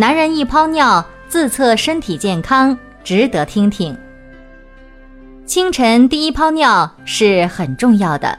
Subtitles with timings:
[0.00, 3.98] 男人一泡尿自测身体健康，值得听听。
[5.44, 8.38] 清晨第一泡尿是很重要的，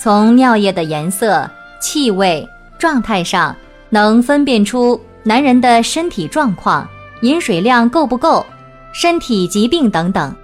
[0.00, 1.48] 从尿液的颜色、
[1.80, 2.44] 气味、
[2.76, 3.54] 状态上，
[3.88, 6.84] 能分辨出男人的身体状况、
[7.22, 8.44] 饮水量够不够、
[8.92, 10.34] 身体疾病等等。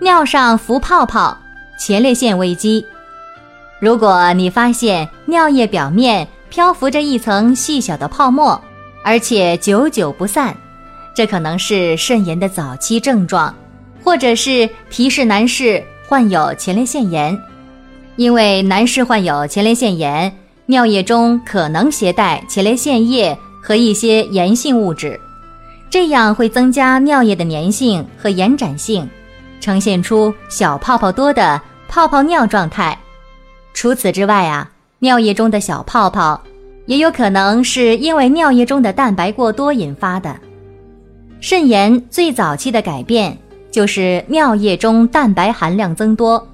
[0.00, 1.36] 尿上浮泡泡，
[1.78, 2.82] 前列腺危机。
[3.78, 8.60] 如果你发现尿液表面，漂浮着一层细小的泡沫，
[9.04, 10.56] 而且久久不散，
[11.14, 13.54] 这可能是肾炎的早期症状，
[14.02, 17.36] 或者是提示男士患有前列腺炎。
[18.16, 20.32] 因为男士患有前列腺炎，
[20.66, 25.18] 尿液中可能携带前列腺液和一些炎性物质，
[25.90, 29.08] 这样会增加尿液的粘性和延展性，
[29.60, 32.96] 呈现出小泡泡多的泡泡尿状态。
[33.74, 34.68] 除此之外啊。
[35.02, 36.40] 尿液中的小泡泡，
[36.86, 40.34] 也有可能是因为尿液中的蛋白过多引发的。
[41.40, 43.36] 肾炎最早期的改变
[43.70, 46.46] 就是尿液中蛋白含量增多，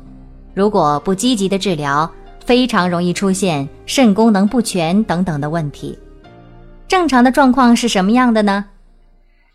[0.55, 2.11] 如果不积极的治疗，
[2.45, 5.99] 非常容易出现肾功能不全等等的问题。
[6.87, 8.65] 正常的状况是什么样的呢？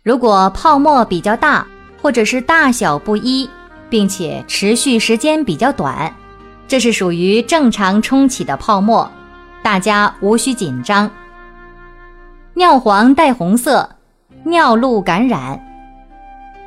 [0.02, 1.66] 如果泡沫比较大，
[2.00, 3.48] 或者是大小不一，
[3.88, 6.14] 并且持续时间比较短。
[6.68, 9.10] 这是属于正常冲起的泡沫，
[9.64, 11.10] 大家无需紧张。
[12.52, 13.88] 尿黄带红色，
[14.44, 15.58] 尿路感染。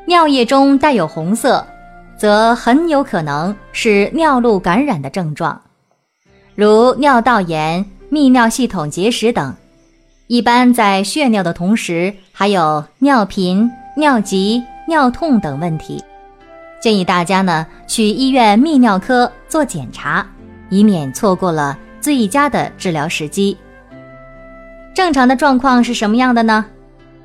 [0.08, 1.64] 尿液中带有红色，
[2.18, 5.62] 则很有可能是尿路感染的症状，
[6.56, 9.54] 如尿道炎、泌尿系统结石等。
[10.26, 16.04] 一般在血尿的同时，还有尿频、尿急、尿痛等问题。
[16.82, 20.26] 建议大家呢去医院泌尿科做检查，
[20.70, 23.58] 以免错过了最佳的治疗时机。
[24.96, 26.66] 正常的状况是什么样的呢？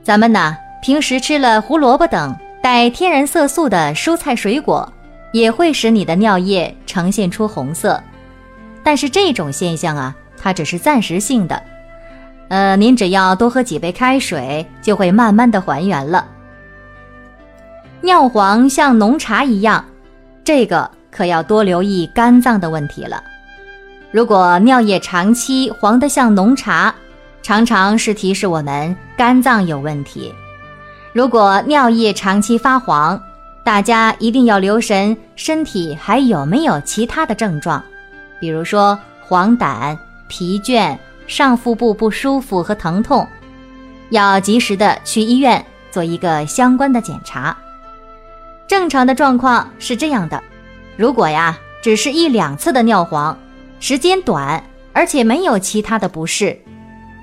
[0.03, 4.93] 咱们呢平时吃了胡萝卜等带天然色素的蔬菜水果，
[5.32, 8.03] 也会使你的尿液呈现出红色。
[8.82, 11.62] 但是这种现象啊，它只是暂时性的，
[12.49, 16.26] 呃，您只要多喝几杯开水，就会慢慢的还原了。
[18.00, 19.84] 尿黄像浓茶一样，
[20.43, 23.22] 这个可要多留意肝脏的问题了。
[24.12, 26.95] 如果尿液长期黄得像浓茶，
[27.43, 30.33] 常常是提示我们肝脏有问题。
[31.15, 33.19] 如果尿液长期发黄，
[33.65, 37.83] 大家一定要留神身体还有没有其他的症状，
[38.39, 39.97] 比如说黄疸、
[40.29, 40.94] 疲倦、
[41.27, 43.27] 上腹部不舒服和疼痛，
[44.11, 47.56] 要及时的去医院做一个相关的检查。
[48.67, 50.43] 正常的状况是这样的：
[50.99, 53.37] 如果呀，只是一两次的尿黄，
[53.82, 54.62] 时间短，
[54.93, 56.56] 而且没有其他的不适，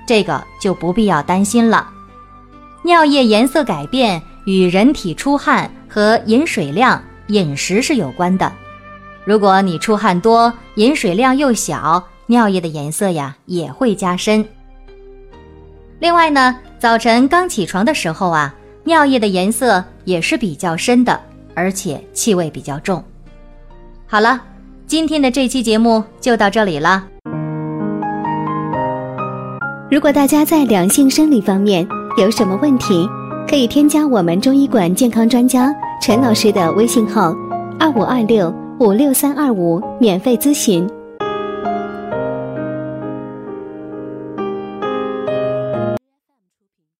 [0.06, 1.88] 这个就不必要担心了。
[2.82, 8.52] 尿液颜色改变与人体出汗和饮水量、饮食是有关的。
[9.24, 14.46] 如果你出汗多，饮水量又小，尿液的颜色呀也会加深。
[15.98, 18.54] 另外呢，早晨刚起床的时候啊，
[18.84, 21.18] 尿液的颜色也是比较深的。
[21.54, 23.02] 而且气味比较重。
[24.06, 24.40] 好了，
[24.90, 27.06] 今天的这期节目就到这里了。
[29.88, 31.86] 如果大家在两性生理方面
[32.18, 33.08] 有什么问题，
[33.48, 37.32] 可以添加我们中医馆健康专家陈老师的微信号：
[37.78, 40.84] 二五二六五六三二五，免费咨询。